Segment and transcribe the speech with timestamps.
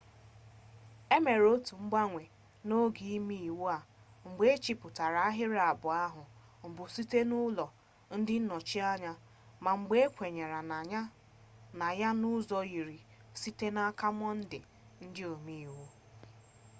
[1.15, 2.23] e mere otu mgbanwe
[2.67, 3.79] n'oge imeiwu a
[4.27, 6.23] mgbe ehichapụrụ ahịrị abụọ ahụ
[6.69, 7.65] mbụ site n'aka ụlọ
[8.19, 9.11] ndị nnọchiteanya
[9.63, 10.45] ma mgbe ahụ ekwenye
[11.83, 12.99] na ya n'ụzọ yiri
[13.41, 14.59] site n'aka mọnde
[15.03, 15.85] ndị omeiwu